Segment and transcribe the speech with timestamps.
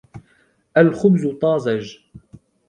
[0.77, 1.97] الخبز طازج.